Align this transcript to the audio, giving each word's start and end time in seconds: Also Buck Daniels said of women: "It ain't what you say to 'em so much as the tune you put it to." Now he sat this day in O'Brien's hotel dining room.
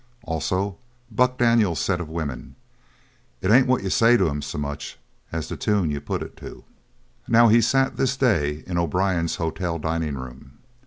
Also 0.23 0.77
Buck 1.11 1.37
Daniels 1.37 1.79
said 1.79 1.99
of 2.01 2.09
women: 2.09 2.55
"It 3.39 3.51
ain't 3.51 3.67
what 3.67 3.83
you 3.83 3.91
say 3.91 4.17
to 4.17 4.29
'em 4.31 4.41
so 4.41 4.57
much 4.57 4.97
as 5.31 5.47
the 5.47 5.55
tune 5.55 5.91
you 5.91 6.01
put 6.01 6.23
it 6.23 6.35
to." 6.37 6.63
Now 7.27 7.49
he 7.49 7.61
sat 7.61 7.97
this 7.97 8.17
day 8.17 8.63
in 8.65 8.79
O'Brien's 8.79 9.35
hotel 9.35 9.77
dining 9.77 10.15
room. 10.15 10.57